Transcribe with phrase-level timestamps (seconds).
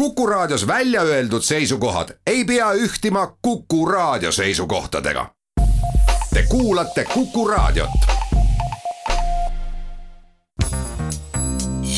[0.00, 5.30] Kuku Raadios välja öeldud seisukohad ei pea ühtima Kuku Raadio seisukohtadega.
[6.34, 7.90] Te kuulate Kuku Raadiot.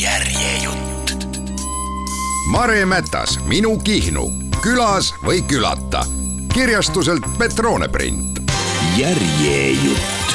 [0.01, 1.39] järjejutt.
[2.51, 4.31] Mare Mätas, Minu Kihnu,
[4.63, 6.05] külas või külata.
[6.55, 8.43] kirjastuselt Petrone print.
[8.97, 10.35] järjejutt.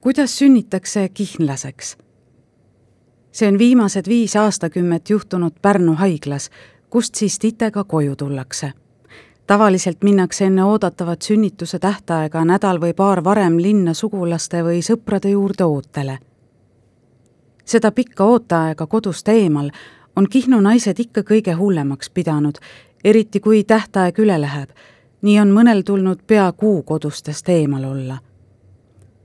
[0.00, 2.07] kuidas sünnitakse kihnlaseks?
[3.32, 6.50] See on viimased viis aastakümmet juhtunud Pärnu haiglas,
[6.90, 8.72] kust siis titega koju tullakse.
[9.46, 15.64] tavaliselt minnakse enne oodatavat sünnituse tähtaega nädal või paar varem linna sugulaste või sõprade juurde
[15.64, 16.18] ootele.
[17.64, 19.70] seda pikka ooteaega kodust eemal
[20.16, 22.58] on Kihnu naised ikka kõige hullemaks pidanud,
[23.04, 24.70] eriti kui tähtaeg üle läheb.
[25.22, 28.27] nii on mõnel tulnud pea kuu kodustest eemal olla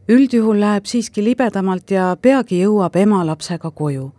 [0.09, 4.11] üldjuhul läheb siiski libedamalt ja peagi jõuab ema lapsega koju.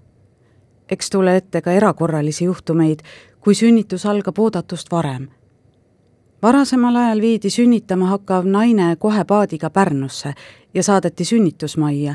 [0.91, 3.01] eks tule ette ka erakorralisi juhtumeid,
[3.41, 5.29] kui sünnitus algab oodatust varem.
[6.43, 10.35] varasemal ajal viidi sünnitama hakkav naine kohe paadiga Pärnusse
[10.75, 12.15] ja saadeti sünnitusmajja.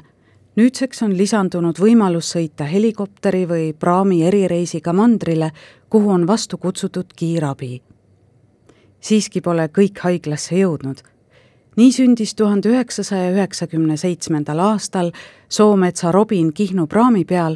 [0.55, 5.51] nüüdseks on lisandunud võimalus sõita helikopteri või praami erireisiga mandrile,
[5.89, 7.81] kuhu on vastu kutsutud kiirabi.
[8.99, 11.08] siiski pole kõik haiglasse jõudnud
[11.79, 15.11] nii sündis tuhande üheksasaja üheksakümne seitsmendal aastal
[15.49, 17.55] Soometsa Robin Kihnu praami peal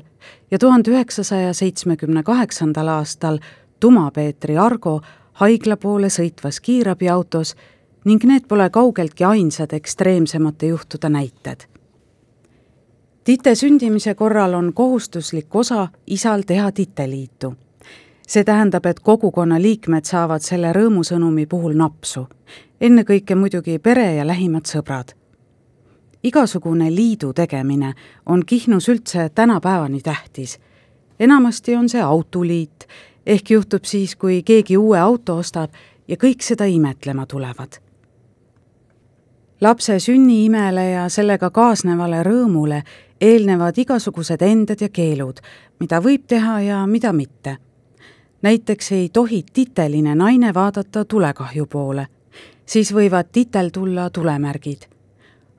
[0.52, 3.40] ja tuhande üheksasaja seitsmekümne kaheksandal aastal
[3.80, 5.02] Tuma-Peetri Argo
[5.42, 7.56] haigla poole sõitvas kiirabiautos
[8.06, 11.68] ning need pole kaugeltki ainsad ekstreemsemate juhtude näited.
[13.24, 17.56] tite sündimise korral on kohustuslik osa isal teha titeliitu
[18.28, 22.28] see tähendab, et kogukonna liikmed saavad selle rõõmusõnumi puhul napsu.
[22.84, 25.16] Ennekõike muidugi pere ja lähimad sõbrad.
[26.24, 27.94] igasugune liidu tegemine
[28.26, 30.60] on Kihnus üldse tänapäevani tähtis.
[31.20, 32.88] enamasti on see autoliit,
[33.26, 35.72] ehk juhtub siis, kui keegi uue auto ostab
[36.08, 37.80] ja kõik seda imetlema tulevad.
[39.62, 42.84] lapse sünniimele ja sellega kaasnevale rõõmule
[43.22, 45.40] eelnevad igasugused ended ja keelud,
[45.80, 47.58] mida võib teha ja mida mitte
[48.42, 52.08] näiteks ei tohi titeline naine vaadata tulekahju poole,
[52.74, 54.90] siis võivad titel tulla tulemärgid.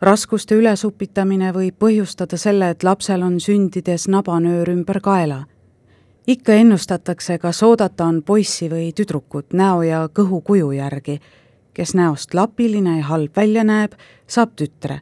[0.00, 5.44] raskuste ülesupitamine võib põhjustada selle, et lapsel on sündides nabanöör ümber kaela.
[6.26, 11.20] ikka ennustatakse, kas oodata on poissi või tüdrukut näo ja kõhu kuju järgi.
[11.74, 13.92] kes näost lapiline ja halb välja näeb,
[14.26, 15.00] saab tütre.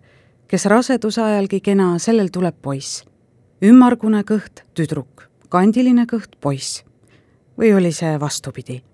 [0.48, 3.04] kes raseduse ajalgi kena, sellel tuleb poiss.
[3.62, 6.84] ümmargune kõht, tüdruk, kandiline kõht, poiss
[7.58, 8.91] või oli see vastupidi?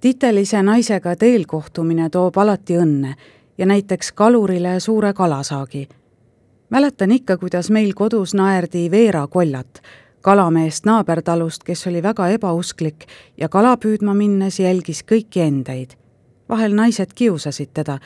[0.00, 3.14] Titelise naisega teel kohtumine toob alati õnne
[3.58, 5.88] ja näiteks kalurile suure kalasaagi.
[6.70, 9.80] mäletan ikka, kuidas meil kodus naerdi Veera Kollat,
[10.20, 15.90] kalameest naabertalust, kes oli väga ebausklik ja kala püüdma minnes jälgis kõiki endeid.
[16.48, 17.98] vahel naised kiusasid teda,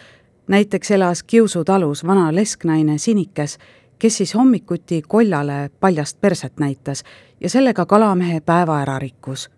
[0.49, 3.59] näiteks elas Kiusu talus vana lesknaine Sinikes,
[3.99, 7.05] kes siis hommikuti koljale paljast perset näitas
[7.41, 9.51] ja sellega kalamehe päeva ära rikkus.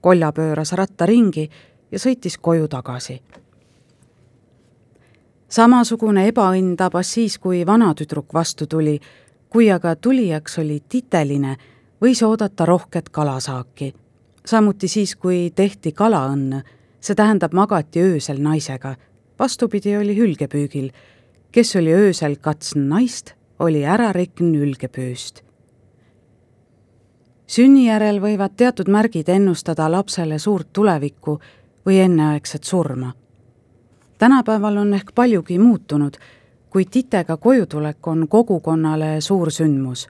[0.00, 1.50] kolja pööras ratta ringi
[1.92, 3.22] ja sõitis koju tagasi.
[5.48, 9.00] samasugune ebaõnn tabas siis, kui vanatüdruk vastu tuli,
[9.48, 11.56] kui aga tulijaks oli titeline,
[12.00, 13.94] võis oodata rohket kalasaaki.
[14.44, 16.62] samuti siis, kui tehti kalaõnn,
[17.00, 18.96] see tähendab magati öösel naisega.
[19.38, 20.90] vastupidi oli hülgepüügil,
[21.52, 25.48] kes oli öösel katsn naist, oli ära rikn hülgepüüst
[27.48, 31.38] sünni järel võivad teatud märgid ennustada lapsele suurt tulevikku
[31.86, 33.12] või enneaegset surma.
[34.18, 36.14] tänapäeval on ehk paljugi muutunud,
[36.70, 40.08] kuid titega kojutulek on kogukonnale suur sündmus.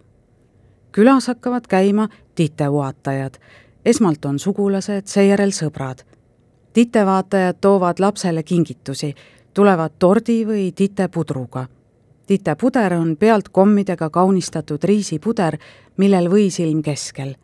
[0.92, 3.34] külas hakkavad käima titeuatajad,
[3.84, 6.04] esmalt on sugulased, seejärel sõbrad.
[6.72, 9.14] titevaatajad toovad lapsele kingitusi,
[9.54, 11.66] tulevad tordi või titepudruga
[12.28, 15.56] titepuder on pealt kommidega kaunistatud riisipuder,
[15.96, 17.34] millel võisilm keskel.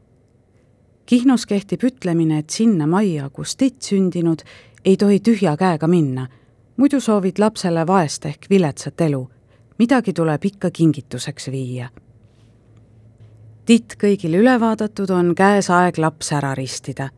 [1.07, 4.41] Kihnus kehtib ütlemine, et sinna majja, kus titt sündinud,
[4.85, 6.29] ei tohi tühja käega minna,
[6.77, 9.29] muidu soovid lapsele vaest ehk viletsat elu.
[9.79, 11.89] midagi tuleb ikka kingituseks viia.
[13.65, 17.09] titt kõigile üle vaadatud, on käes aeg laps ära ristida.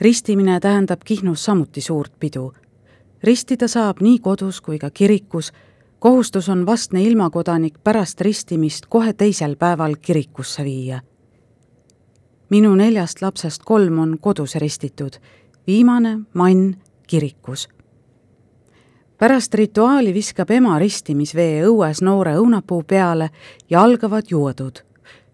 [0.00, 2.52] ristimine tähendab Kihnus samuti suurt pidu.
[3.22, 5.52] ristida saab nii kodus kui ka kirikus
[5.98, 11.00] kohustus on vastne ilmakodanik pärast ristimist kohe teisel päeval kirikusse viia.
[12.48, 15.18] Minu neljast lapsest kolm on kodus ristitud,
[15.66, 17.68] viimane, Mann, kirikus.
[19.18, 23.30] pärast rituaali viskab ema ristimisvee õues noore õunapuu peale
[23.70, 24.78] ja algavad juodud.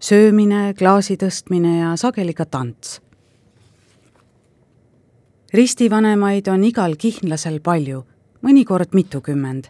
[0.01, 3.01] söömine, klaasi tõstmine ja sageli ka tants.
[5.53, 8.05] ristivanemaid on igal kihnlasel palju,
[8.43, 9.65] mõnikord mitukümmend.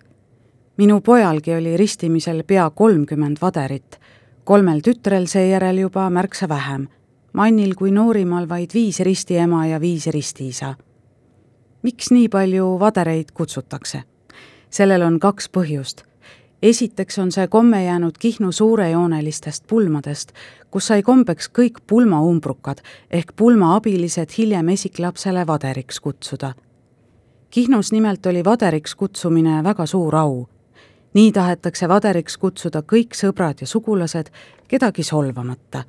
[0.76, 4.00] minu pojalgi oli ristimisel pea kolmkümmend vaderit,
[4.44, 6.88] kolmel tütrel seejärel juba märksa vähem,
[7.34, 10.74] Mannil kui noorimal vaid viis ristiema ja viis ristiisa.
[11.82, 14.02] miks nii palju vadereid kutsutakse?
[14.70, 16.04] sellel on kaks põhjust
[16.64, 20.32] esiteks on see komme jäänud Kihnu suurejoonelistest pulmadest,
[20.70, 26.54] kus sai kombeks kõik pulmaumbrukad ehk pulmaabilised hiljem esiklapsele vaderiks kutsuda.
[27.50, 30.48] Kihnus nimelt oli vaderiks kutsumine väga suur au.
[31.14, 34.30] nii tahetakse vaderiks kutsuda kõik sõbrad ja sugulased,
[34.68, 35.84] kedagi solvamata.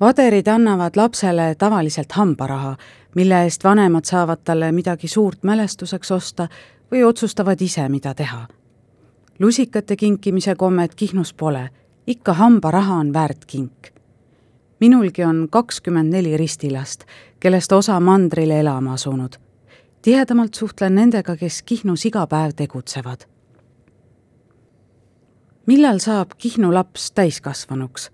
[0.00, 2.76] Vaderid annavad lapsele tavaliselt hambaraha,
[3.14, 6.48] mille eest vanemad saavad talle midagi suurt mälestuseks osta
[6.92, 8.46] või otsustavad ise, mida teha
[9.38, 11.70] lusikate kinkimise kommet Kihnus pole,
[12.06, 13.88] ikka hambaraha on väärt kink.
[14.80, 17.04] minulgi on kakskümmend neli ristilast,
[17.40, 19.32] kellest osa mandrile elama asunud.
[20.02, 23.24] tihedamalt suhtlen nendega, kes Kihnus iga päev tegutsevad.
[25.66, 28.10] millal saab Kihnu laps täiskasvanuks?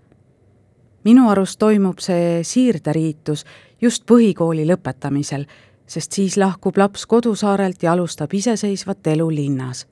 [1.05, 3.45] Minu arust toimub see siirderiitus
[3.81, 5.45] just põhikooli lõpetamisel,
[5.87, 9.85] sest siis lahkub laps kodusaarelt ja alustab iseseisvat elu linnas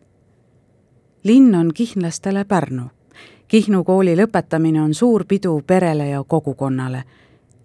[1.24, 2.84] linn on kihnlastele Pärnu.
[3.48, 7.04] Kihnu kooli lõpetamine on suur pidu perele ja kogukonnale.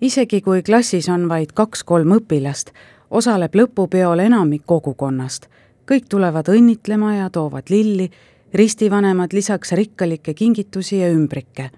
[0.00, 2.70] isegi kui klassis on vaid kaks-kolm õpilast,
[3.10, 5.46] osaleb lõpupeol enamik kogukonnast.
[5.90, 8.10] kõik tulevad õnnitlema ja toovad lilli,
[8.54, 11.70] ristivanemad lisaks rikkalikke kingitusi ja ümbrikke.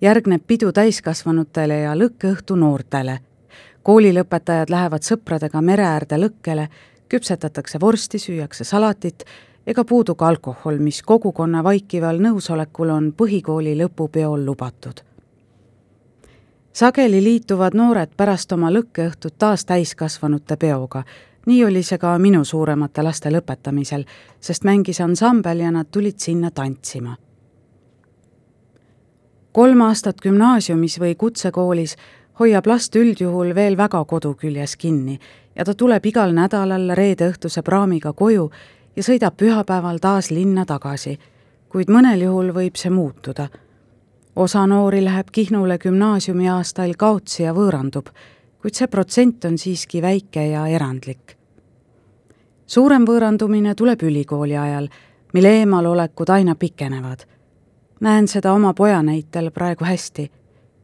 [0.00, 3.18] Järgneb pidu täiskasvanutele ja lõkkeõhtu noortele.
[3.82, 6.68] koolilõpetajad lähevad sõpradega mere äärde lõkkele,
[7.08, 9.24] küpsetatakse vorsti, süüakse salatit
[9.66, 15.00] ega puudu ka alkohol, mis kogukonna vaikival nõusolekul on põhikooli lõpupeol lubatud.
[16.72, 21.02] sageli liituvad noored pärast oma lõkkeõhtut taas täiskasvanute peoga,
[21.46, 24.04] nii oli see ka minu suuremate laste lõpetamisel,
[24.40, 27.16] sest mängis ansambel ja nad tulid sinna tantsima.
[29.56, 31.94] Kolm aastat gümnaasiumis või kutsekoolis
[32.38, 35.14] hoiab last üldjuhul veel väga kodu küljes kinni
[35.56, 38.50] ja ta tuleb igal nädalal reede õhtuse praamiga koju
[38.96, 41.14] ja sõidab pühapäeval taas linna tagasi,
[41.72, 43.48] kuid mõnel juhul võib see muutuda.
[44.36, 48.10] osa noori läheb Kihnule gümnaasiumiaastail kaotsi ja võõrandub,
[48.60, 51.36] kuid see protsent on siiski väike ja erandlik.
[52.66, 54.88] suurem võõrandumine tuleb ülikooli ajal,
[55.32, 57.35] mille eemalolekud aina pikenevad.
[58.00, 60.30] Näen seda oma poja näitel praegu hästi.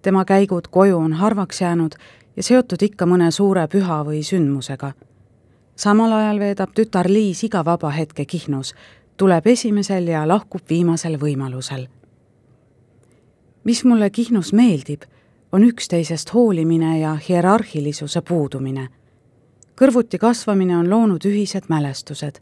[0.03, 1.95] tema käigud koju on harvaks jäänud
[2.37, 4.93] ja seotud ikka mõne suure püha või sündmusega
[5.77, 8.75] samal ajal veedab tütar Liis iga vaba hetke Kihnus,
[9.17, 11.89] tuleb esimesel ja lahkub viimasel võimalusel.
[13.65, 15.03] mis mulle Kihnus meeldib,
[15.53, 18.89] on üksteisest hoolimine ja hierarhilisuse puudumine.
[19.81, 22.41] kõrvuti kasvamine on loonud ühised mälestused.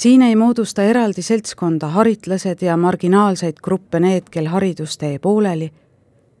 [0.00, 5.68] Siin ei moodusta eraldi seltskonda haritlased ja marginaalseid gruppe need, kel haridustee pooleli,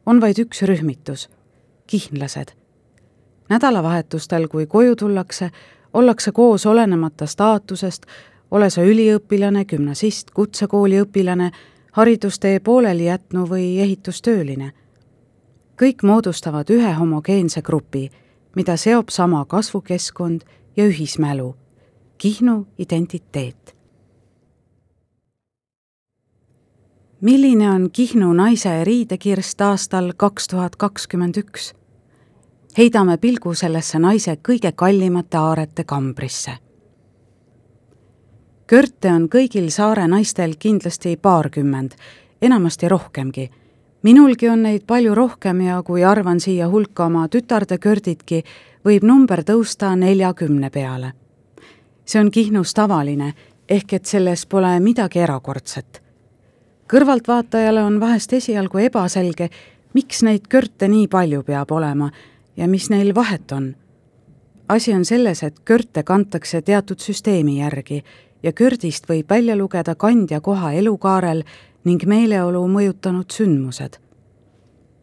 [0.06, 1.26] on vaid üks rühmitus,
[1.86, 2.54] kihnlased.
[3.52, 5.50] Nädalavahetustel, kui koju tullakse,
[5.92, 8.06] ollakse koos olenemata staatusest,
[8.50, 11.52] ole sa üliõpilane, gümnasist, kutsekooli õpilane,
[11.92, 14.72] haridustee pooleli jätnu või ehitustööline.
[15.82, 18.10] kõik moodustavad ühe homogeense grupi,
[18.56, 20.40] mida seob sama kasvukeskkond
[20.76, 21.54] ja ühismälu,
[22.22, 23.76] Kihnu identiteet.
[27.20, 31.72] milline on Kihnu naise riidekirst aastal kaks tuhat kakskümmend üks?
[32.78, 36.52] heidame pilgu sellesse naise kõige kallimate aarete kambrisse.
[38.66, 41.90] körte on kõigil saare naistel kindlasti paarkümmend,
[42.42, 43.50] enamasti rohkemgi.
[44.02, 48.44] minulgi on neid palju rohkem ja kui arvan siia hulka oma tütarde kördidki,
[48.84, 51.12] võib number tõusta neljakümne peale.
[52.10, 53.34] See on Kihnus tavaline,
[53.68, 56.02] ehk et selles pole midagi erakordset.
[56.90, 59.46] kõrvaltvaatajale on vahest esialgu ebaselge,
[59.94, 62.10] miks neid körte nii palju peab olema
[62.56, 63.76] ja mis neil vahet on.
[64.68, 68.02] asi on selles, et körte kantakse teatud süsteemi järgi
[68.42, 71.44] ja kördist võib välja lugeda kandja koha elukaarel
[71.84, 74.00] ning meeleolu mõjutanud sündmused.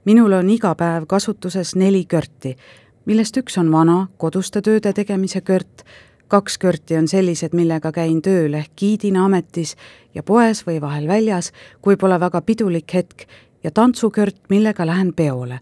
[0.05, 2.57] minul on iga päev kasutuses neli körti,
[3.05, 5.83] millest üks on vana koduste tööde tegemise kört,
[6.27, 9.75] kaks körti on sellised, millega käin tööl ehk giidina ametis
[10.15, 13.27] ja poes või vahel väljas, kui pole väga pidulik hetk,
[13.63, 15.59] ja tantsukört, millega lähen peole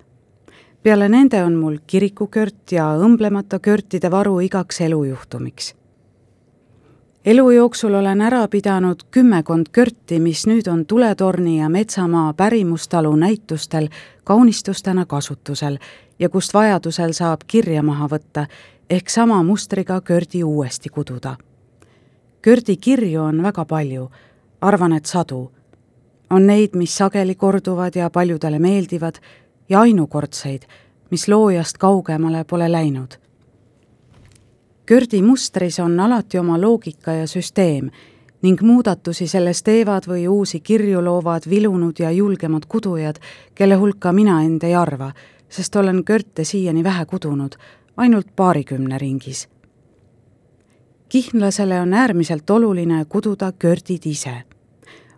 [0.86, 5.74] peale nende on mul kirikukört ja õmblemata körtide varu igaks elujuhtumiks.
[7.26, 13.90] elu jooksul olen ära pidanud kümmekond körti, mis nüüd on tuletorni ja metsamaa pärimustalu näitustel
[14.24, 15.80] kaunistustena kasutusel
[16.20, 18.46] ja kust vajadusel saab kirja maha võtta
[18.90, 21.36] ehk sama mustriga kördi uuesti kududa.
[22.42, 24.10] kördi kirju on väga palju,
[24.62, 25.52] arvan, et sadu.
[26.30, 29.16] on neid, mis sageli korduvad ja paljudele meeldivad
[29.70, 30.62] ja ainukordseid,
[31.12, 33.26] mis loojast kaugemale pole läinud
[34.86, 37.88] Kördi mustris on alati oma loogika ja süsteem
[38.42, 43.18] ning muudatusi selles teevad või uusi kirju loovad vilunud ja julgemad kudujad,
[43.56, 45.10] kelle hulka mina end ei arva,
[45.50, 47.58] sest olen körte siiani vähe kudunud,
[47.98, 49.50] ainult paarikümne ringis.
[51.10, 54.44] kihnlasele on äärmiselt oluline kududa kördid ise.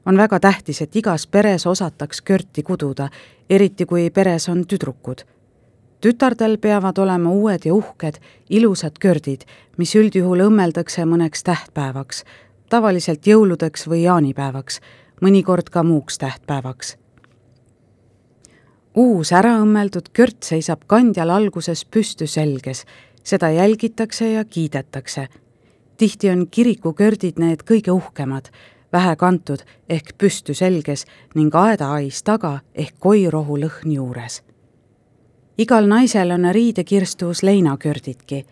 [0.06, 3.10] on väga tähtis, et igas peres osataks körti kududa,
[3.50, 5.26] eriti kui peres on tüdrukud
[6.02, 8.20] tütardel peavad olema uued ja uhked,
[8.50, 9.46] ilusad kördid,
[9.78, 12.24] mis üldjuhul õmmeldakse mõneks tähtpäevaks,
[12.70, 14.80] tavaliselt jõuludeks või jaanipäevaks,
[15.22, 16.98] mõnikord ka muuks tähtpäevaks.
[18.98, 22.86] Uus äraõmmeldud kört seisab kandjal alguses püstü selges,
[23.24, 25.28] seda jälgitakse ja kiidetakse.
[25.98, 28.50] tihti on kirikukördid need kõige uhkemad,
[28.94, 34.42] vähe kantud ehk püstü selges ning aedaais taga ehk koirohu lõhn juures
[35.58, 38.46] igal naisel on riidekirstus leinakördidki.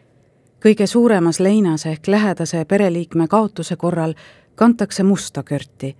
[0.65, 4.13] kõige suuremas leinas ehk lähedase pereliikme kaotuse korral
[4.55, 5.95] kantakse musta körti.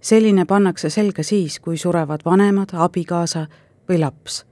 [0.00, 3.46] Selline pannakse selga siis, kui surevad vanemad, abikaasa
[3.88, 4.44] või laps.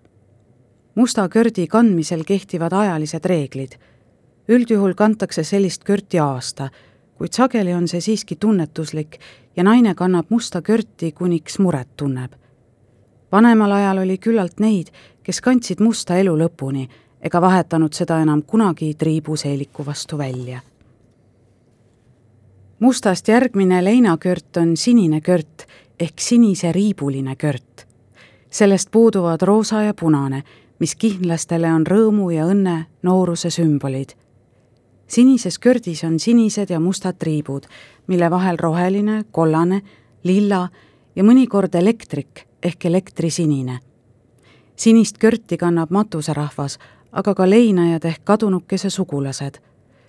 [0.95, 3.77] musta kördi kandmisel kehtivad ajalised reeglid.
[4.49, 6.71] üldjuhul kantakse sellist körti aasta,
[7.15, 9.19] kuid sageli on see siiski tunnetuslik
[9.57, 12.33] ja naine kannab musta körti, kuniks muret tunneb
[13.33, 16.87] vanemal ajal oli küllalt neid, kes kandsid musta elu lõpuni
[17.21, 20.61] ega vahetanud seda enam kunagi triibuseeliku vastu välja.
[22.79, 25.67] Mustast järgmine leinakört on sinine kört
[26.01, 27.87] ehk sinise riibuline kört.
[28.51, 30.43] sellest puuduvad roosa ja punane,
[30.79, 34.13] mis kihnlastele on rõõmu ja õnne nooruse sümbolid.
[35.07, 37.67] sinises kördis on sinised ja mustad triibud,
[38.07, 39.83] mille vahel roheline, kollane,
[40.25, 40.69] lilla
[41.17, 43.79] ja mõnikord elektrik ehk elektrisinine.
[44.77, 46.79] sinist körti kannab matuserahvas,
[47.13, 49.59] aga ka leinajad ehk kadunukese sugulased.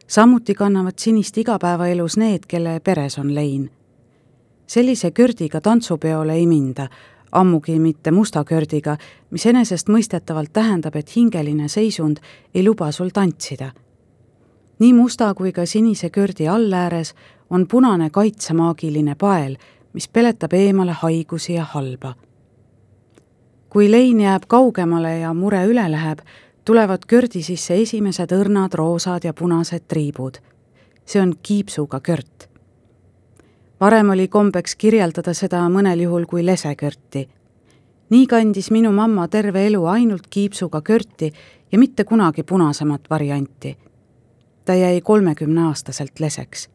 [0.07, 3.71] Samuti kannavad sinist igapäevaelus need, kelle peres on lein.
[4.67, 6.87] sellise kördiga tantsupeole ei minda,
[7.31, 8.97] ammugi mitte musta kördiga,
[9.29, 12.17] mis enesestmõistetavalt tähendab, et hingeline seisund
[12.55, 13.71] ei luba sul tantsida.
[14.79, 17.15] nii musta kui ka sinise kördi allääres
[17.49, 19.57] on punane kaitsemaagiline pael,
[19.93, 22.15] mis peletab eemale haigusi ja halba
[23.69, 26.19] kui lein jääb kaugemale ja mure üle läheb,
[26.67, 30.37] tulevad kördi sisse esimesed õrnad roosad ja punased triibud.
[31.05, 32.49] see on kiipsuga kört.
[33.79, 37.29] varem oli kombeks kirjeldada seda mõnel juhul kui lesekörti.
[38.09, 41.31] nii kandis minu mamma terve elu ainult kiipsuga körti
[41.71, 43.77] ja mitte kunagi punasemat varianti.
[44.65, 46.69] ta jäi kolmekümneaastaselt leseks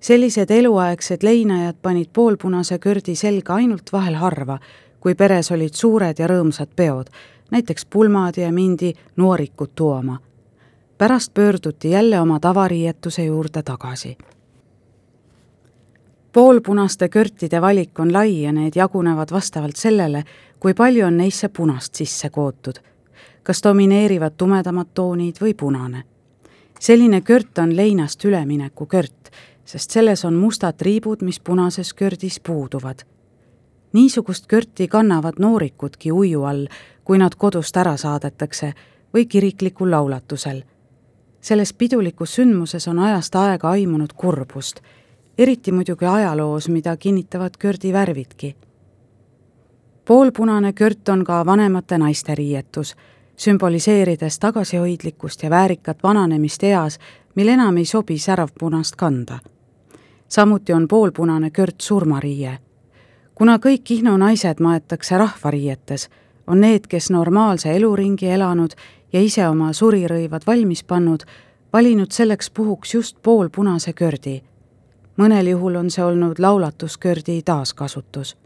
[0.00, 4.58] sellised eluaegsed leinajad panid poolpunase kördi selga ainult vahel harva,
[5.00, 7.10] kui peres olid suured ja rõõmsad peod,
[7.52, 10.18] näiteks pulmad ja mindi noorikut tooma.
[10.98, 14.18] pärast pöörduti jälle oma tavariietuse juurde tagasi.
[16.32, 20.24] poolpunaste körtide valik on lai ja need jagunevad vastavalt sellele,
[20.60, 22.74] kui palju on neisse punast sisse kootud.
[23.42, 26.02] kas domineerivad tumedamad toonid või punane.
[26.80, 29.30] selline kört on leinast ülemineku kört,
[29.64, 33.11] sest selles on mustad triibud, mis punases kördis puuduvad
[33.92, 36.66] niisugust körti kannavad noorikudki uiu all,
[37.04, 38.72] kui nad kodust ära saadetakse
[39.14, 40.62] või kiriklikul laulatusel.
[41.40, 44.80] selles pidulikus sündmuses on ajast aega aimunud kurbust,
[45.38, 48.56] eriti muidugi ajaloos, mida kinnitavad kördi värvidki.
[50.04, 52.96] poolpunane kört on ka vanemate naiste riietus,
[53.36, 56.98] sümboliseerides tagasihoidlikkust ja väärikat vananemist eas,
[57.34, 59.38] mil enam ei sobi säravpunast kanda.
[60.28, 62.58] samuti on poolpunane kört surmariie
[63.42, 66.04] kuna kõik Kihnu naised maetakse rahvariietes,
[66.46, 68.76] on need, kes normaalse eluringi elanud
[69.12, 71.24] ja ise oma surirõivad valmis pannud,
[71.72, 74.42] valinud selleks puhuks just poolpunase kördi.
[75.18, 78.36] mõnel juhul on see olnud laulatuskördi taaskasutus.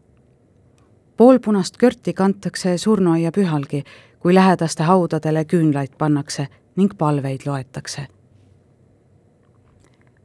[1.17, 3.85] poolpunast körti kantakse surnuaia pühalgi,
[4.19, 8.07] kui lähedaste haudadele küünlaid pannakse ning palveid loetakse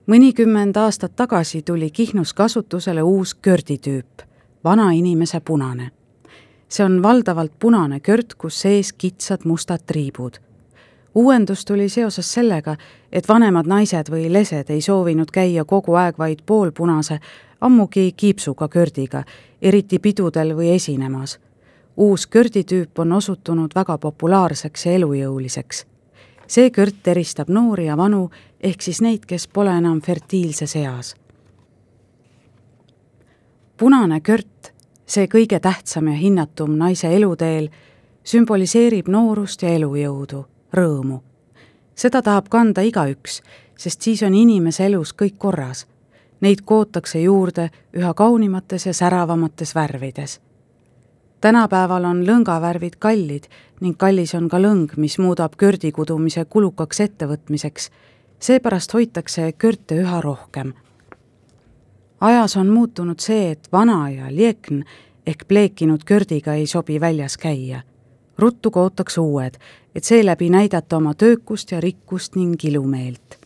[0.07, 4.30] mõnikümmend aastat tagasi tuli Kihnus kasutusele uus körditüüp
[4.63, 5.91] vanainimese punane.
[6.69, 10.33] see on valdavalt punane kört, kus sees kitsad mustad triibud.
[11.15, 12.75] uuendus tuli seoses sellega,
[13.11, 17.19] et vanemad naised või lesed ei soovinud käia kogu aeg vaid poolpunase,
[17.61, 19.23] ammugi kiipsuga kördiga,
[19.61, 21.39] eriti pidudel või esinemas.
[21.97, 25.85] uus körditüüp on osutunud väga populaarseks ja elujõuliseks.
[26.47, 28.29] see kört eristab noori ja vanu,
[28.61, 31.15] ehk siis neid, kes pole enam fertiilses eas.
[33.81, 34.73] Punane kört,
[35.09, 37.71] see kõige tähtsam ja hinnatum naise eluteel,
[38.21, 40.43] sümboliseerib noorust ja elujõudu
[40.77, 41.17] rõõmu.
[41.95, 43.39] seda tahab kanda igaüks,
[43.75, 45.87] sest siis on inimese elus kõik korras.
[46.41, 50.39] Neid kootakse juurde üha kaunimates ja säravamates värvides.
[51.41, 53.49] tänapäeval on lõngavärvid kallid
[53.81, 57.89] ning kallis on ka lõng, mis muudab kördi kudumise kulukaks ettevõtmiseks.
[58.39, 60.73] seepärast hoitakse körte üha rohkem.
[62.21, 64.83] Ajas on muutunud see, et vana ja liekn
[65.27, 67.81] ehk pleekinud kördiga ei sobi väljas käia
[68.41, 69.53] ruttu kootakse uued,
[69.95, 73.37] et seeläbi näidata oma töökust ja rikkust ning ilumeelt.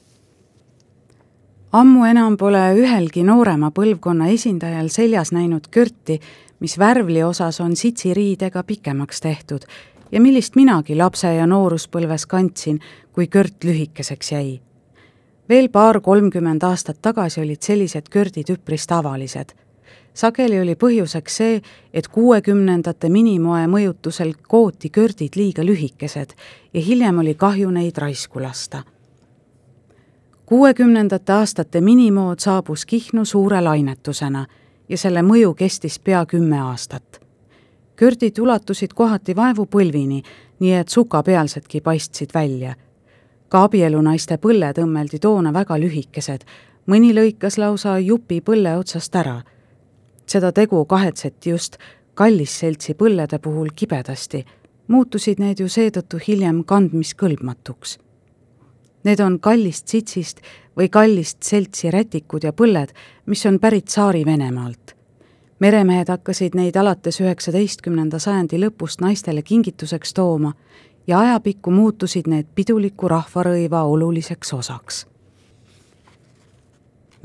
[1.72, 6.20] ammu enam pole ühelgi noorema põlvkonna esindajal seljas näinud körti,
[6.60, 9.68] mis värvli osas on sitsiriidega pikemaks tehtud
[10.12, 12.80] ja millist minagi lapse- ja nooruspõlves kandsin,
[13.12, 14.62] kui kört lühikeseks jäi.
[15.50, 19.54] Veel paar-kolmkümmend aastat tagasi olid sellised kördid üpris tavalised
[20.16, 21.62] sageli oli põhjuseks see,
[21.94, 26.36] et kuuekümnendate minimoe mõjutusel kooti kördid liiga lühikesed
[26.74, 28.84] ja hiljem oli kahju neid raisku lasta.
[30.46, 34.46] kuuekümnendate aastate minimood saabus Kihnu suure lainetusena
[34.90, 37.22] ja selle mõju kestis pea kümme aastat.
[37.96, 40.24] kördid ulatusid kohati vaevupõlvini,
[40.60, 42.76] nii et sukapealsedki paistsid välja.
[43.56, 46.44] Ka abielunaiste põlled õmmeldi toona väga lühikesed,
[46.92, 49.40] mõni lõikas lausa jupi põlle otsast ära
[50.28, 51.78] seda tegu kahetseti just
[52.14, 54.46] kallisseltsi põllede puhul kibedasti,
[54.88, 57.98] muutusid need ju seetõttu hiljem kandmiskõlbmatuks.
[59.06, 60.42] Need on kallist sitsist
[60.78, 62.94] või kallist seltsi rätikud ja põlled,
[63.26, 64.96] mis on pärit Tsaari-Venemaalt.
[65.60, 70.52] meremehed hakkasid neid alates üheksateistkümnenda sajandi lõpust naistele kingituseks tooma
[71.08, 75.06] ja ajapikku muutusid need piduliku rahvarõiva oluliseks osaks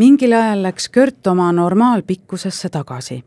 [0.01, 3.25] mingil ajal läks Kört oma normaalpikkusesse tagasi.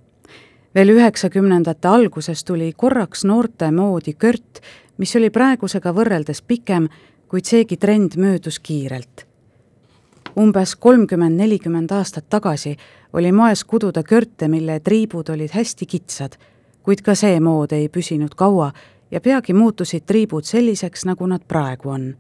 [0.76, 4.62] veel üheksakümnendate alguses tuli korraks noorte moodi Kört,
[4.98, 6.88] mis oli praegusega võrreldes pikem,
[7.28, 9.26] kuid seegi trend möödus kiirelt.
[10.38, 12.78] umbes kolmkümmend, nelikümmend aastat tagasi
[13.14, 16.38] oli moes kududa körte, mille triibud olid hästi kitsad,
[16.84, 18.72] kuid ka see mood ei püsinud kaua
[19.14, 22.14] ja peagi muutusid triibud selliseks, nagu nad praegu on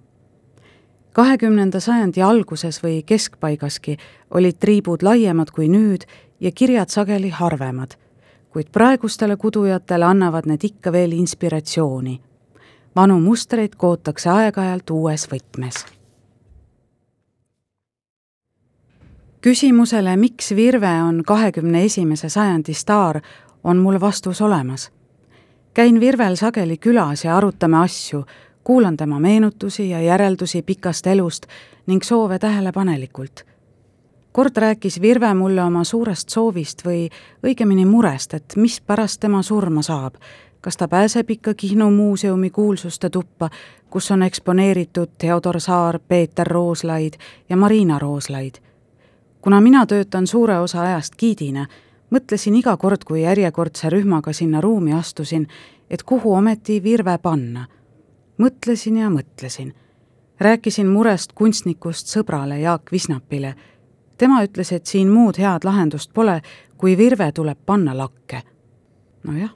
[1.14, 3.98] kahekümnenda sajandi alguses või keskpaigaski
[4.34, 6.06] olid triibud laiemad kui nüüd
[6.40, 7.96] ja kirjad sageli harvemad,
[8.50, 12.22] kuid praegustele kudujatele annavad need ikka veel inspiratsiooni.
[12.96, 15.86] vanu mustreid kootakse aeg-ajalt uues võtmes.
[19.42, 23.22] küsimusele, miks Virve on kahekümne esimese sajandi staar,
[23.64, 24.92] on mul vastus olemas.
[25.74, 28.26] Käin Virvel sageli külas ja arutame asju,
[28.64, 31.46] kuulan tema meenutusi ja järeldusi pikast elust
[31.86, 33.46] ning soove tähelepanelikult.
[34.32, 37.10] kord rääkis Virve mulle oma suurest soovist või
[37.46, 40.16] õigemini murest, et mis pärast tema surma saab,
[40.62, 43.50] kas ta pääseb ikka Kihnu muuseumi kuulsuste tuppa,
[43.90, 47.14] kus on eksponeeritud Theodor Saar, Peeter Rooslaid
[47.50, 48.56] ja Marina Rooslaid.
[49.42, 51.66] kuna mina töötan suure osa ajast giidina,
[52.14, 55.48] mõtlesin iga kord, kui järjekordse rühmaga sinna ruumi astusin,
[55.90, 57.66] et kuhu ometi Virve panna
[58.38, 59.74] mõtlesin ja mõtlesin.
[60.40, 63.56] rääkisin murest kunstnikust sõbrale Jaak Visnapile.
[64.18, 66.42] tema ütles, et siin muud head lahendust pole,
[66.78, 68.42] kui virve tuleb panna lakke.
[69.24, 69.56] nojah,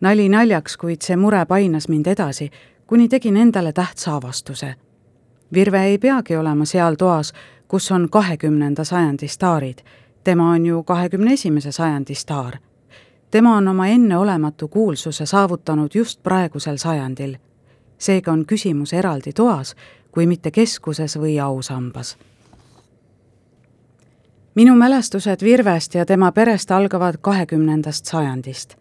[0.00, 2.50] nali naljaks, kuid see mure painas mind edasi,
[2.86, 4.74] kuni tegin endale tähtsa avastuse.
[5.52, 7.32] virve ei peagi olema seal toas,
[7.68, 9.78] kus on kahekümnenda sajandi staarid.
[10.24, 12.58] Tema on ju kahekümne esimese sajandi staar
[13.30, 17.36] tema on oma enneolematu kuulsuse saavutanud just praegusel sajandil
[18.00, 19.74] seega on küsimus eraldi toas,
[20.10, 22.16] kui mitte keskuses või ausambas.
[24.54, 28.76] minu mälestused Virvest ja tema perest algavad kahekümnendast sajandist.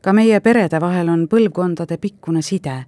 [0.00, 2.84] ka meie perede vahel on põlvkondade pikkune side.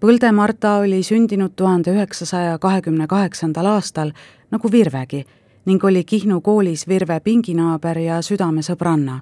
[0.00, 4.12] Põlde Marta oli sündinud tuhande üheksasaja kahekümne kaheksandal aastal
[4.50, 5.24] nagu Virvegi
[5.64, 9.20] ning oli Kihnu koolis Virve pinginaaber ja südamesõbranna.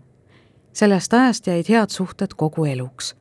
[0.72, 3.20] sellest ajast jäid head suhted kogu eluks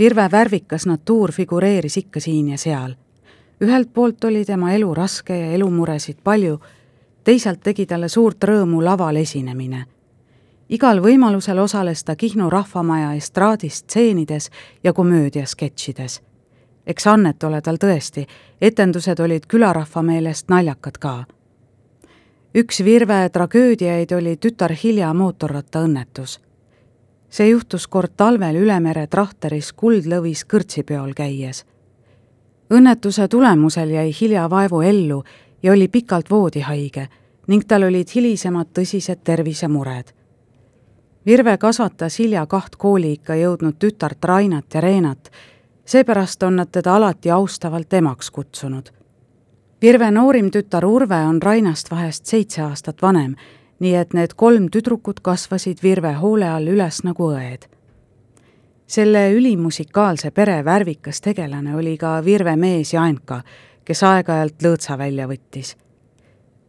[0.00, 2.94] Virve värvikas natuur figureeris ikka siin ja seal.
[3.60, 6.60] ühelt poolt oli tema elu raske ja elumuresid palju,
[7.24, 9.84] teisalt tegi talle suurt rõõmu laval esinemine.
[10.68, 14.50] igal võimalusel osales ta Kihnu rahvamaja estraadistseenides
[14.84, 16.22] ja komöödiasketšides.
[16.86, 18.26] eks annet ole tal tõesti,
[18.60, 21.24] etendused olid külarahva meelest naljakad ka.
[22.54, 26.40] Üks Virve tragöödiaid oli tütar Hilja mootorrattaõnnetus.
[27.30, 31.64] see juhtus kord talvel Ülemere trahteris Kuldlõvis kõrtsipeol käies.
[32.70, 35.24] õnnetuse tulemusel jäi Hilja vaevu ellu
[35.62, 37.08] ja oli pikalt voodihaige
[37.46, 40.20] ning tal olid hilisemad tõsised tervisemured
[41.26, 45.28] Virve kasvatas hilja kaht kooliikka jõudnud tütart Rainat ja Reenat,
[45.84, 48.88] seepärast on nad teda alati austavalt emaks kutsunud.
[49.82, 53.32] Virve noorim tütar Urve on Rainast vahest seitse aastat vanem,
[53.80, 57.64] nii et need kolm tüdrukut kasvasid Virve hoole all üles nagu õed.
[58.86, 63.42] selle ülimusikaalse pere värvikas tegelane oli ka Virve mees Janka,
[63.84, 65.76] kes aeg-ajalt lõõtsa välja võttis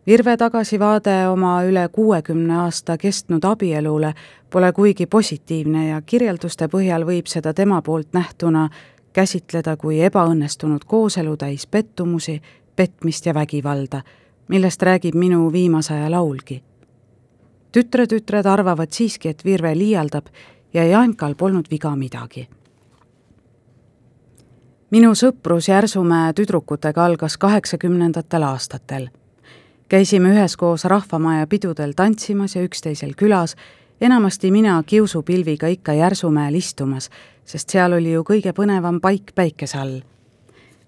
[0.08, 4.14] Virve tagasivaade oma üle kuuekümne aasta kestnud abielule
[4.50, 8.70] pole kuigi positiivne ja kirjelduste põhjal võib seda tema poolt nähtuna
[9.14, 12.42] käsitleda kui ebaõnnestunud kooselu täis pettumusi,
[12.82, 14.02] petmist ja vägivalda,
[14.50, 16.64] millest räägib minu viimase aja laulgi.
[17.72, 20.26] tütretütred arvavad siiski, et Virve liialdab
[20.74, 22.50] ja Jankal polnud viga midagi.
[24.92, 29.10] minu sõprus Järsumäe tüdrukutega algas kaheksakümnendatel aastatel
[29.92, 33.56] käisime üheskoos Rahvamaja pidudel tantsimas ja üksteisel külas,
[34.02, 37.10] enamasti mina kiusupilviga ikka Järsumäel istumas,
[37.46, 40.00] sest seal oli ju kõige põnevam paik päikese all.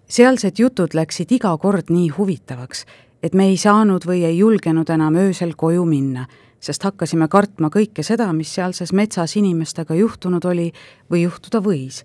[0.08, 2.86] Sealsed jutud läksid iga kord nii huvitavaks,
[3.24, 6.26] et me ei saanud või ei julgenud enam öösel koju minna,
[6.60, 10.72] sest hakkasime kartma kõike seda, mis sealses metsas inimestega juhtunud oli
[11.12, 12.04] või juhtuda võis.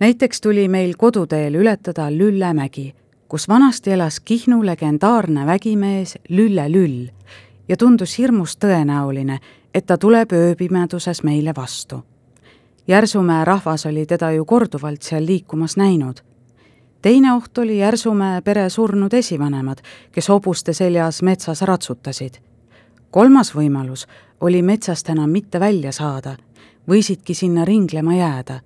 [0.00, 2.94] näiteks tuli meil koduteel ületada Lüllemägi
[3.34, 7.08] kus vanasti elas Kihnu legendaarne vägimees Lülle Lüll
[7.68, 9.38] ja tundus hirmus tõenäoline,
[9.74, 12.04] et ta tuleb ööpimeduses meile vastu.
[12.86, 16.20] Järsumäe rahvas oli teda ju korduvalt seal liikumas näinud.
[17.04, 22.40] Teine oht oli Järsumäe pere surnud esivanemad, kes hobuste seljas metsas ratsutasid.
[23.10, 24.06] kolmas võimalus
[24.40, 26.36] oli metsast enam mitte välja saada,
[26.88, 28.60] võisidki sinna ringlema jääda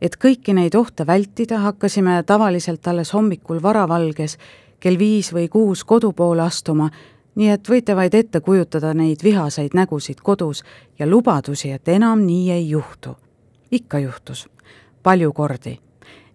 [0.00, 4.38] et kõiki neid ohte vältida, hakkasime tavaliselt alles hommikul varavalges
[4.80, 6.88] kell viis või kuus kodu poole astuma,
[7.34, 10.64] nii et võite vaid ette kujutada neid vihaseid nägusid kodus
[10.98, 13.16] ja lubadusi, et enam nii ei juhtu.
[13.70, 14.48] ikka juhtus,
[15.02, 15.78] palju kordi.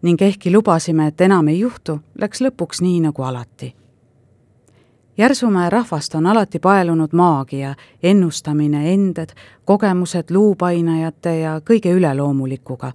[0.06, 3.74] Ning ehkki lubasime, et enam ei juhtu, läks lõpuks nii nagu alati.
[5.18, 9.34] Järsumäe rahvast on alati paelunud maagia, ennustamine, ended,
[9.66, 12.92] kogemused luupainajate ja kõige üleloomulikuga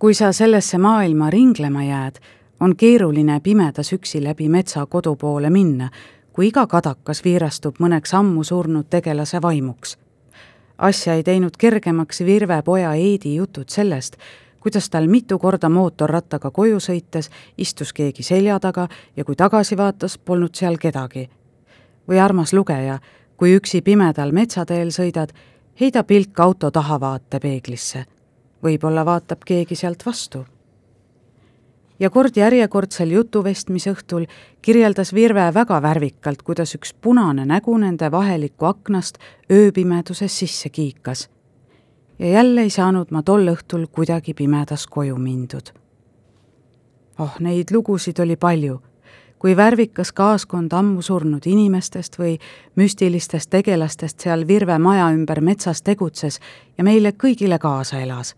[0.00, 2.14] kui sa sellesse maailma ringlema jääd,
[2.60, 5.90] on keeruline pimedas üksi läbi metsa kodu poole minna,
[6.32, 9.98] kui iga kadakas viirastub mõneks ammu surnud tegelase vaimuks.
[10.78, 14.16] asja ei teinud kergemaks Virve poja Eedi jutud sellest,
[14.60, 20.18] kuidas tal mitu korda mootorrattaga koju sõites istus keegi selja taga ja kui tagasi vaatas,
[20.18, 21.28] polnud seal kedagi.
[22.08, 22.98] või armas lugeja,
[23.36, 25.30] kui üksi pimedal metsateel sõidad,
[25.80, 28.04] heida pilk auto tahavaatepeeglisse
[28.62, 30.46] võib-olla vaatab keegi sealt vastu.
[32.00, 34.24] ja kord järjekordsel jutuvestmise õhtul
[34.62, 39.18] kirjeldas Virve väga värvikalt, kuidas üks punane nägu nende vahelikku aknast
[39.52, 41.28] ööpimeduses sisse kiikas.
[42.20, 45.72] Ja jälle ei saanud ma tol õhtul kuidagi pimedas koju mindud.
[47.18, 48.80] oh, neid lugusid oli palju
[49.40, 52.36] kui värvikas kaaskond ammu surnud inimestest või
[52.76, 56.40] müstilistest tegelastest seal Virve maja ümber metsas tegutses
[56.78, 58.34] ja meile kõigile kaasa elas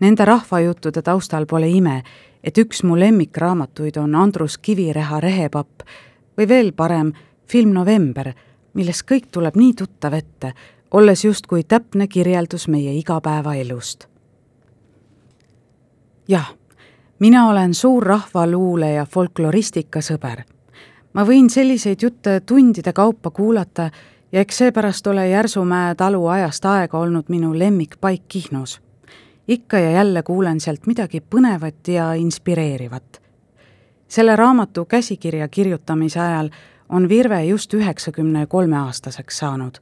[0.00, 1.98] Nende rahvajuttude taustal pole ime,
[2.44, 5.82] et üks mu lemmikraamatuid on Andrus Kivireha Rehepapp
[6.38, 7.10] või veel parem,
[7.44, 8.30] film November,
[8.72, 10.54] millest kõik tuleb nii tuttav ette,
[10.90, 14.06] olles justkui täpne kirjeldus meie igapäevaelust.
[16.28, 16.54] jah,
[17.18, 20.42] mina olen suur rahvaluule ja folkloristika sõber.
[21.12, 23.90] ma võin selliseid jutte tundide kaupa kuulata
[24.32, 28.80] ja eks seepärast ole Järsumäe talu ajast aega olnud minu lemmikpaik Kihnus
[29.50, 33.22] ikka ja jälle kuulen sealt midagi põnevat ja inspireerivat.
[34.08, 36.50] selle raamatu käsikirja kirjutamise ajal
[36.88, 39.74] on Virve just üheksakümne kolme aastaseks saanud.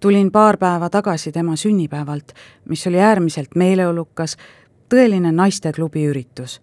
[0.00, 2.32] Tulin paar päeva tagasi tema sünnipäevalt,
[2.68, 4.36] mis oli äärmiselt meeleolukas,
[4.94, 6.60] tõeline naisteklubi üritus.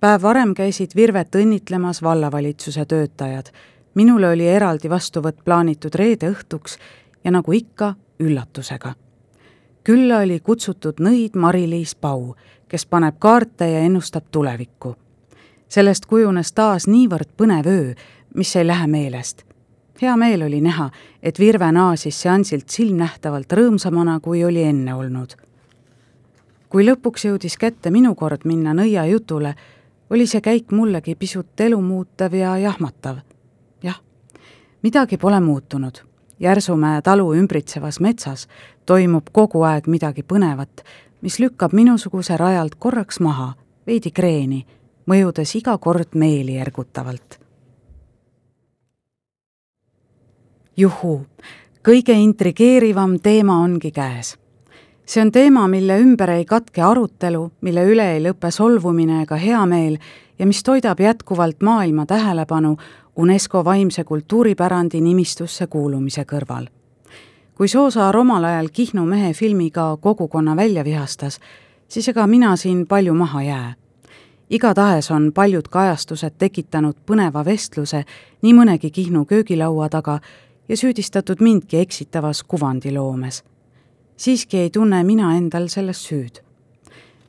[0.00, 3.46] päev varem käisid Virvet õnnitlemas vallavalitsuse töötajad,
[3.94, 6.78] minule oli eraldi vastuvõtt plaanitud reede õhtuks
[7.24, 8.94] ja nagu ikka, üllatusega
[9.86, 12.32] külla oli kutsutud nõid Mari-Liis Pau,
[12.66, 14.96] kes paneb kaarte ja ennustab tulevikku.
[15.68, 17.94] sellest kujunes taas niivõrd põnev öö,
[18.34, 19.45] mis ei lähe meelest.
[20.02, 20.90] Hea meel oli näha,
[21.22, 25.36] et Virve naasis seansilt silmnähtavalt rõõmsamana, kui oli enne olnud.
[26.68, 29.54] kui lõpuks jõudis kätte minu kord minna nõiajutule,
[30.10, 33.16] oli see käik mullegi pisut elumuutev ja jahmatav.
[33.82, 34.00] jah,
[34.82, 36.02] midagi pole muutunud.
[36.40, 38.48] Järsumäe talu ümbritsevas metsas
[38.86, 40.84] toimub kogu aeg midagi põnevat,
[41.20, 43.54] mis lükkab minusuguse rajalt korraks maha,
[43.86, 44.66] veidi kreeni,
[45.06, 47.45] mõjudes iga kord meeli ergutavalt.
[50.76, 51.26] Juhuu,
[51.82, 54.36] kõige intrigeerivam teema ongi käes
[55.06, 59.98] see on teema, mille ümber ei katke arutelu, mille üle ei lõpe solvumine ega heameel
[60.38, 62.76] ja mis toidab jätkuvalt maailma tähelepanu
[63.16, 66.66] UNESCO vaimse kultuuripärandi nimistusse kuulumise kõrval.
[67.54, 71.40] kui Soosaar omal ajal Kihnu mehe filmiga kogukonna välja vihastas,
[71.88, 73.74] siis ega mina siin palju maha jää.
[74.50, 78.04] igatahes on paljud kajastused tekitanud põneva vestluse
[78.42, 80.18] nii mõnegi Kihnu köögilaua taga
[80.68, 83.44] ja süüdistatud mindki eksitavas kuvandiloomes
[84.16, 86.42] siiski ei tunne mina endal selles süüd.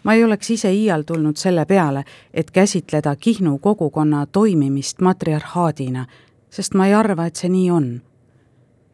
[0.03, 6.05] ma ei oleks ise iial tulnud selle peale, et käsitleda Kihnu kogukonna toimimist matriarhaadina,
[6.49, 8.01] sest ma ei arva, et see nii on.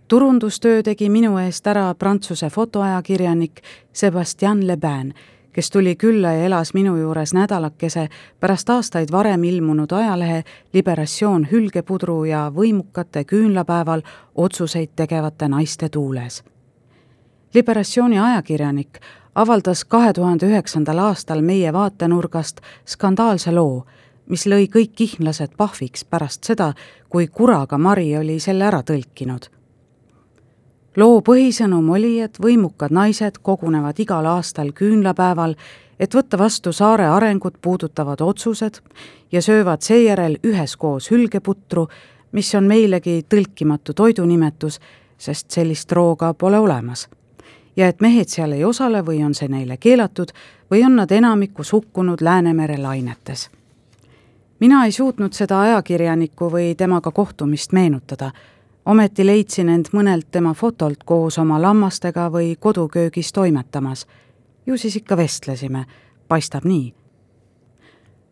[0.08, 3.62] turundustöö tegi minu eest ära Prantsuse fotoajakirjanik
[3.93, 5.13] Sebastian Lebain,
[5.53, 8.07] kes tuli külla ja elas minu juures nädalakese
[8.39, 14.01] pärast aastaid varem ilmunud ajalehe Liberatsioon hülgepudru ja võimukate küünlapäeval
[14.35, 16.43] otsuseid tegevate naiste tuules
[17.53, 18.99] Liberatsiooni ajakirjanik
[19.35, 23.83] avaldas kahe tuhande üheksandal aastal meie vaatenurgast skandaalse loo,
[24.25, 26.71] mis lõi kõik kihnlased pahviks pärast seda,
[27.09, 29.49] kui kuraga Mari oli selle ära tõlkinud.
[30.97, 35.56] Loo põhisõnum oli, et võimukad naised kogunevad igal aastal küünlapäeval,
[35.99, 38.82] et võtta vastu saare arengut puudutavad otsused
[39.32, 41.88] ja söövad seejärel üheskoos hülgeputru,
[42.32, 44.79] mis on meilegi tõlkimatu toidunimetus,
[45.17, 47.08] sest sellist rooga pole olemas
[47.75, 50.34] ja et mehed seal ei osale või on see neile keelatud
[50.71, 53.49] või on nad enamikus hukkunud Läänemere lainetes.
[54.60, 58.32] mina ei suutnud seda ajakirjanikku või temaga kohtumist meenutada,
[58.85, 64.07] ometi leidsin end mõnelt tema fotolt koos oma lammastega või koduköögis toimetamas.
[64.65, 65.85] ju siis ikka vestlesime,
[66.27, 66.93] paistab nii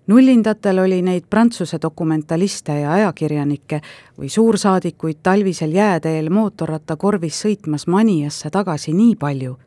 [0.08, 3.82] nullindatel oli neid Prantsuse dokumentaliste ja ajakirjanikke
[4.20, 9.58] või suursaadikuid talvisel jääteel mootorrattakorvis sõitmas Maniasse tagasi nii palju,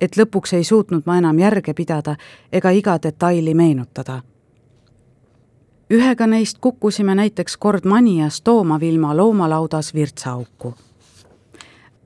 [0.00, 2.16] et lõpuks ei suutnud ma enam järge pidada
[2.52, 4.22] ega iga detaili meenutada.
[5.90, 10.74] Ühega neist kukkusime näiteks kord Manias Toomavilma loomalaudas virtsaauku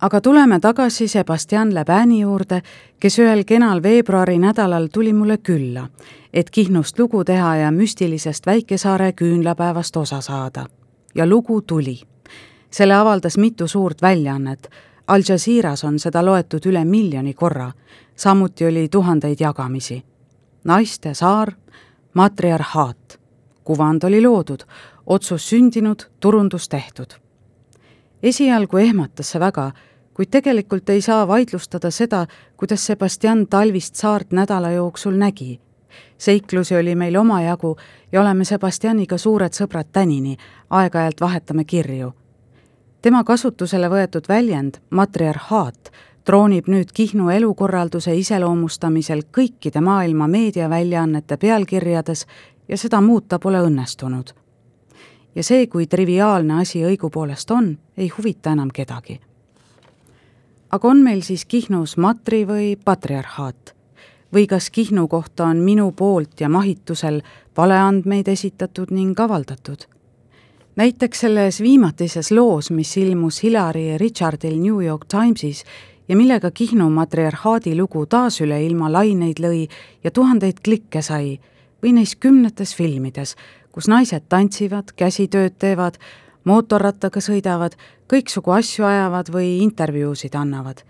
[0.04, 2.62] aga tuleme tagasi Sebastian Lebani juurde,
[3.00, 5.86] kes ühel kenal veebruari nädalal tuli mulle külla,
[6.32, 10.66] et Kihnust lugu teha ja müstilisest väikesaare küünlapäevast osa saada.
[11.14, 12.00] ja lugu tuli.
[12.70, 14.70] selle avaldas mitu suurt väljaannet,
[15.06, 17.72] Al Jazeeras on seda loetud üle miljoni korra,
[18.16, 20.04] samuti oli tuhandeid jagamisi.
[20.64, 21.52] naiste saar,
[22.14, 23.23] matriarhaat.
[23.64, 24.64] Kuvand oli loodud,
[25.07, 27.24] otsus sündinud, turundus tehtud
[28.24, 29.68] esialgu ehmatas see väga,
[30.16, 32.24] kuid tegelikult ei saa vaidlustada seda,
[32.57, 35.61] kuidas Sebastian talvist saart nädala jooksul nägi.
[36.18, 37.77] seiklusi oli meil omajagu
[38.12, 40.37] ja oleme Sebastianiga suured sõbrad tänini,
[40.70, 42.12] aeg-ajalt vahetame kirju.
[43.03, 45.92] tema kasutusele võetud väljend matriarhaat
[46.24, 52.26] troonib nüüd Kihnu elukorralduse iseloomustamisel kõikide maailma meediaväljaannete pealkirjades
[52.68, 54.32] ja seda muuta pole õnnestunud
[55.34, 59.20] ja see, kui triviaalne asi õigupoolest on, ei huvita enam kedagi.
[60.70, 63.74] aga on meil siis Kihnus matri- või patriarhaat?
[64.34, 67.22] või kas Kihnu kohta on minu poolt ja mahitusel
[67.56, 69.84] valeandmeid esitatud ning avaldatud?
[70.76, 75.64] näiteks selles viimatises loos, mis ilmus Hillary Richardil New York Timesis
[76.08, 79.68] ja millega Kihnu matriarhaadi lugu taas üle ilma laineid lõi
[80.04, 81.38] ja tuhandeid klikke sai,
[81.82, 83.36] või neis kümnetes filmides,
[83.72, 85.98] kus naised tantsivad, käsitööd teevad,
[86.44, 87.76] mootorrattaga sõidavad,
[88.08, 90.84] kõiksugu asju ajavad või intervjuusid annavad.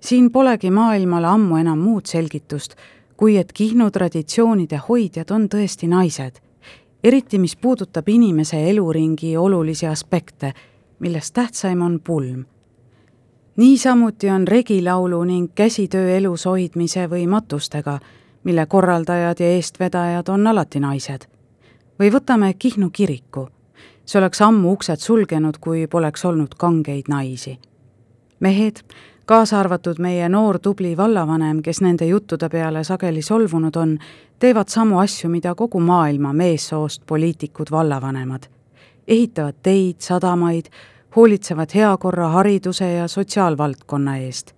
[0.00, 2.76] siin polegi maailmale ammu enam muud selgitust,
[3.16, 6.38] kui et Kihnu traditsioonide hoidjad on tõesti naised,
[7.04, 10.52] eriti mis puudutab inimese eluringi olulisi aspekte,
[10.98, 12.44] millest tähtsaim on pulm.
[13.58, 17.98] Niisamuti on regilaulu ning käsitöö elus hoidmise või matustega,
[18.44, 21.26] mille korraldajad ja eestvedajad on alati naised
[21.98, 23.48] või võtame Kihnu kiriku.
[24.06, 27.58] see oleks ammu uksed sulgenud, kui poleks olnud kangeid naisi.
[28.40, 28.80] mehed,
[29.24, 33.98] kaasa arvatud meie noor tubli vallavanem, kes nende juttude peale sageli solvunud on,
[34.38, 38.42] teevad samu asju, mida kogu maailma meessoost poliitikud vallavanemad.
[39.08, 40.64] ehitavad teid, sadamaid,
[41.16, 44.54] hoolitsevad heakorra, hariduse ja sotsiaalvaldkonna eest.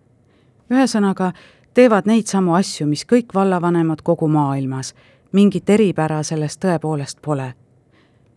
[0.70, 1.32] ühesõnaga,
[1.74, 4.94] teevad neid samu asju, mis kõik vallavanemad kogu maailmas.
[5.32, 7.54] mingit eripära selles tõepoolest pole.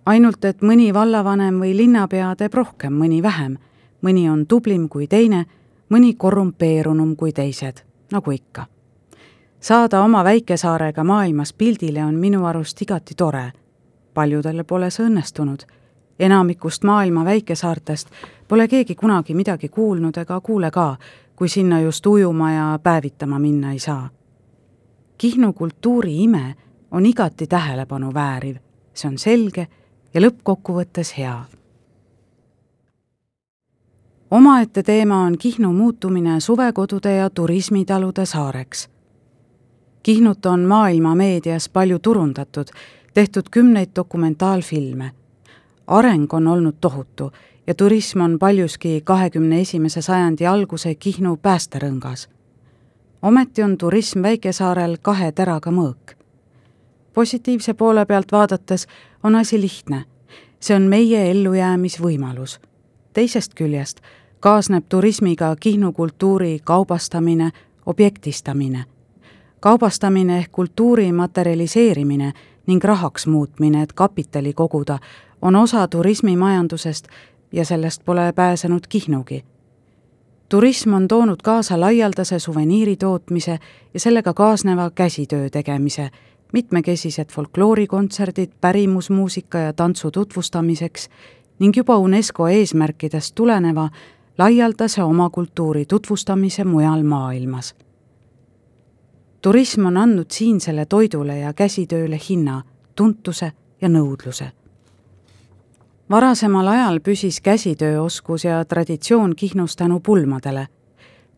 [0.06, 3.58] ainult, et mõni vallavanem või linnapea teeb rohkem, mõni vähem.
[4.02, 5.45] mõni on tublim kui teine,
[5.89, 8.65] mõni korrumpeerunum kui teised, nagu ikka.
[9.60, 13.52] saada oma väikesaarega maailmas pildile on minu arust igati tore.
[14.13, 15.65] paljudel pole see õnnestunud
[16.19, 18.10] enamikust maailma väikesaartest
[18.47, 20.95] pole keegi kunagi midagi kuulnud ega kuule ka,
[21.36, 24.10] kui sinna just ujuma ja päevitama minna ei saa.
[25.17, 26.56] Kihnu kultuuri ime
[26.91, 28.56] on igati tähelepanu vääriv,
[28.93, 29.67] see on selge
[30.13, 31.43] ja lõppkokkuvõttes hea.
[34.32, 38.89] omaette teema on Kihnu muutumine suvekodude ja turismitalude saareks.
[40.04, 42.67] Kihnut on maailma meedias palju turundatud,
[43.13, 45.12] tehtud kümneid dokumentaalfilme
[45.88, 47.32] areng on olnud tohutu
[47.67, 52.30] ja turism on paljuski kahekümne esimese sajandi alguse Kihnu päästerõngas.
[53.22, 56.15] ometi on turism väikesaarel kahe teraga mõõk.
[57.13, 58.88] positiivse poole pealt vaadates
[59.24, 60.06] on asi lihtne.
[60.60, 62.60] see on meie ellujäämisvõimalus.
[63.13, 64.02] teisest küljest
[64.39, 67.52] kaasneb turismiga Kihnu kultuuri kaubastamine,
[67.86, 68.86] objektistamine.
[69.60, 72.34] kaubastamine ehk kultuuri materialiseerimine
[72.67, 75.00] ning rahaks muutmine, et kapitali koguda,
[75.43, 77.08] on osa turismimajandusest
[77.51, 79.45] ja sellest pole pääsenud Kihnugi.
[80.49, 83.60] turism on toonud kaasa laialdase suveniiri tootmise
[83.93, 86.10] ja sellega kaasneva käsitöö tegemise,
[86.53, 91.10] mitmekesised folkloorikontserdid pärimusmuusika ja tantsu tutvustamiseks
[91.60, 93.89] ning juba UNESCO eesmärkidest tuleneva
[94.38, 97.75] laialdase oma kultuuri tutvustamise mujal maailmas.
[99.41, 102.62] turism on andnud siinsele toidule ja käsitööle hinna,
[102.95, 103.51] tuntuse
[103.82, 104.62] ja nõudluse
[106.13, 110.67] varasemal ajal püsis käsitööoskus ja traditsioon Kihnus tänu pulmadele.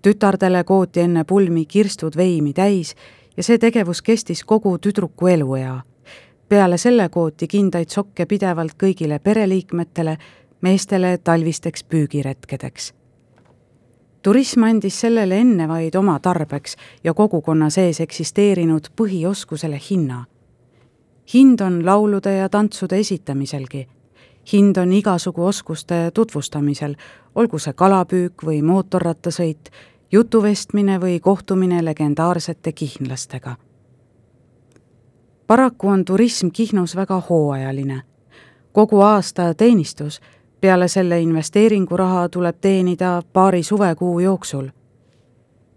[0.02, 2.96] tütardele kooti enne pulmi kirstud veimi täis
[3.38, 5.82] ja see tegevus kestis kogu tüdruku eluea.
[6.50, 10.18] peale selle kooti kindaid sokke pidevalt kõigile pereliikmetele,
[10.62, 12.94] meestele talvisteks püügiretkedeks.
[14.22, 20.26] turism andis sellele enne vaid oma tarbeks ja kogukonna sees eksisteerinud põhioskusele hinna.
[21.34, 23.95] hind on laulude ja tantsude esitamiselgi
[24.54, 26.96] hind on igasugu oskuste tutvustamisel,
[27.36, 29.70] olgu see kalapüük või mootorrattasõit,
[30.12, 33.56] jutuvestmine või kohtumine legendaarsete kihnlastega.
[35.48, 38.02] paraku on turism Kihnus väga hooajaline.
[38.72, 40.22] kogu aasta teenistus,
[40.62, 44.68] peale selle investeeringuraha tuleb teenida paari suvekuu jooksul.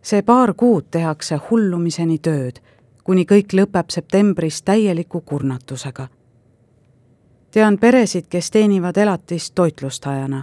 [0.02, 2.60] see paar kuud tehakse hullumiseni tööd,
[3.04, 6.08] kuni kõik lõpeb septembris täieliku kurnatusega
[7.50, 10.42] tean peresid, kes teenivad elatist toitlustajana.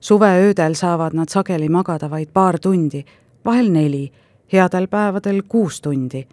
[0.00, 3.04] suveöödel saavad nad sageli magada vaid paar tundi,
[3.44, 4.12] vahel neli,
[4.52, 6.26] headel päevadel kuus tundi.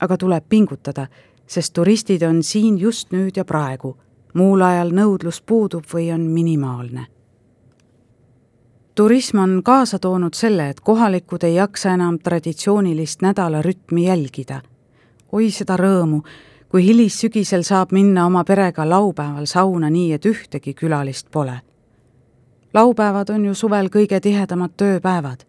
[0.00, 1.06] aga tuleb pingutada,
[1.46, 3.96] sest turistid on siin just nüüd ja praegu.
[4.34, 7.06] muul ajal nõudlus puudub või on minimaalne.
[8.94, 14.62] turism on kaasa toonud selle, et kohalikud ei jaksa enam traditsioonilist nädalarütmi jälgida.
[15.32, 16.22] oi seda rõõmu
[16.72, 21.60] kui hilissügisel saab minna oma perega laupäeval sauna nii, et ühtegi külalist pole.
[22.74, 25.44] laupäevad on ju suvel kõige tihedamad tööpäevad.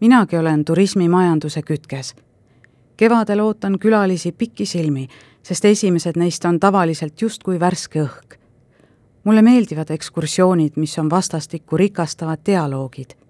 [0.00, 2.14] minagi olen turismimajanduse kütkes.
[2.96, 5.08] kevadel ootan külalisi pikisilmi,
[5.42, 8.38] sest esimesed neist on tavaliselt justkui värske õhk.
[9.24, 13.25] mulle meeldivad ekskursioonid, mis on vastastikku rikastavad dialoogid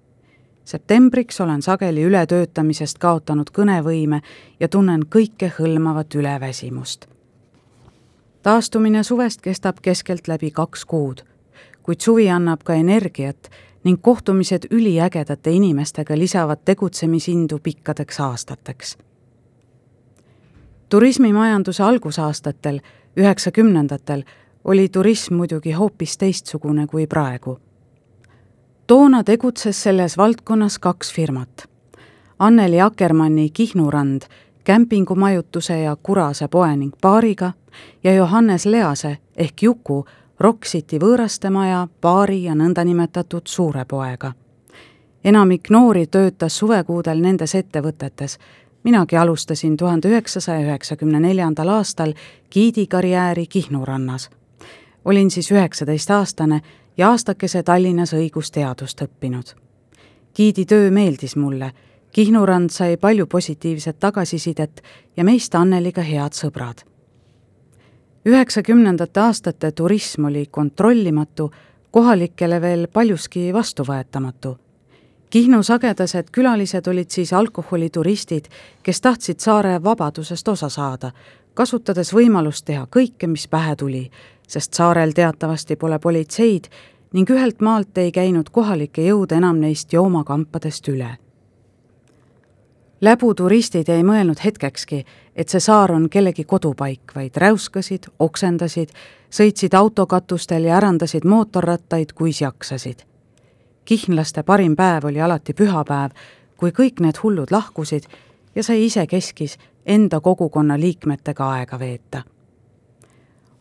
[0.67, 4.21] septembriks olen sageli ületöötamisest kaotanud kõnevõime
[4.61, 7.07] ja tunnen kõikehõlmavat üleväsimust.
[8.43, 11.23] taastumine suvest kestab keskeltläbi kaks kuud,
[11.83, 13.51] kuid suvi annab ka energiat
[13.85, 18.99] ning kohtumised üliägedate inimestega lisavad tegutsemisindu pikkadeks aastateks.
[20.89, 22.81] turismimajanduse algusaastatel,
[23.17, 24.23] üheksakümnendatel,
[24.65, 27.59] oli turism muidugi hoopis teistsugune kui praegu
[28.87, 31.69] toona tegutses selles valdkonnas kaks firmat.
[32.39, 34.23] Anneli Akkermanni Kihnurand
[34.65, 37.53] kämpingumajutuse ja Kurase poe ning baariga
[38.05, 40.05] ja Johannes Lease ehk Juku
[40.41, 44.33] Rock City võõrastemaja, baari ja nõndanimetatud suure poega.
[45.25, 48.39] enamik noori töötas suvekuudel nendes ettevõtetes.
[48.83, 52.13] minagi alustasin tuhande üheksasaja üheksakümne neljandal aastal
[52.51, 54.31] giidikarjääri Kihnu rannas.
[55.05, 56.61] olin siis üheksateistaastane
[56.97, 59.55] ja aastakese Tallinnas õigusteadust õppinud.
[60.37, 61.73] giidi töö meeldis mulle,
[62.13, 64.83] Kihnurand sai palju positiivset tagasisidet
[65.17, 66.85] ja meist Anneliga head sõbrad.
[68.25, 71.51] üheksakümnendate aastate turism oli kontrollimatu,
[71.91, 74.59] kohalikele veel paljuski vastuvõetamatu.
[75.31, 78.45] Kihnu sagedased külalised olid siis alkoholituristid,
[78.83, 81.11] kes tahtsid saare vabadusest osa saada,
[81.55, 84.11] kasutades võimalust teha kõike, mis pähe tuli,
[84.47, 86.65] sest saarel teatavasti pole politseid
[87.13, 91.17] ning ühelt maalt ei käinud kohalikke jõude enam neist joomakampadest üle.
[93.01, 95.05] läbuturistid ei mõelnud hetkekski,
[95.37, 98.93] et see saar on kellegi kodupaik, vaid räuskasid, oksendasid,
[99.31, 103.03] sõitsid autokatustel ja ärandasid mootorrattaid, kuis jaksasid.
[103.85, 106.11] kihnlaste parim päev oli alati pühapäev,
[106.57, 108.09] kui kõik need hullud lahkusid
[108.55, 112.23] ja sai isekeskis enda kogukonna liikmetega aega veeta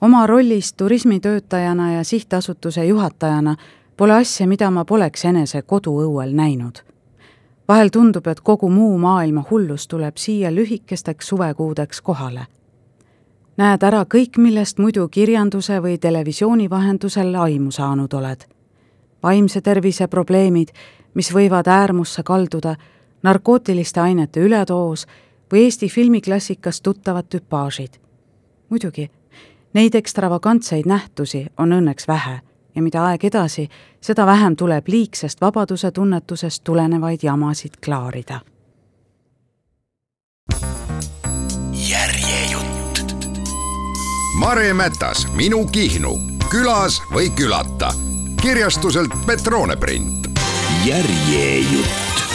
[0.05, 3.55] oma rollis turismitöötajana ja sihtasutuse juhatajana
[3.97, 6.75] pole asja, mida ma poleks enese koduõuel näinud.
[7.67, 12.45] vahel tundub, et kogu muu maailma hullus tuleb siia lühikesteks suvekuudeks kohale.
[13.57, 18.45] näed ära kõik, millest muidu kirjanduse või televisiooni vahendusel aimu saanud oled.
[19.23, 20.67] vaimse tervise probleemid,
[21.13, 22.75] mis võivad äärmusse kalduda,
[23.23, 25.07] narkootiliste ainete üledoos
[25.53, 27.97] või Eesti filmiklassikas tuttavad tüpaažid.
[28.69, 29.09] muidugi
[29.75, 32.39] Neid ekstravagantseid nähtusi on õnneks vähe
[32.75, 33.67] ja mida aeg edasi,
[34.01, 38.39] seda vähem tuleb liigsest vabaduse tunnetusest tulenevaid jamasid klaarida.
[41.89, 43.15] järjejutt.
[44.39, 46.19] Mare Mätas, Minu Kihnu
[46.49, 47.91] külas või külata
[48.41, 50.27] kirjastuselt Petrone print.
[50.85, 52.34] järjejutt